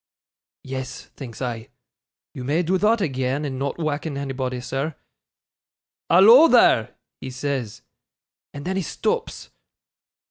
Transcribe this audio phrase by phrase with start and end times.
[0.63, 1.69] "Yes," thinks I,
[2.33, 4.95] "you may do thot agean, and not wakken anybody, sir."
[6.09, 7.83] "Hallo, there," he says,
[8.51, 9.51] and then he stops.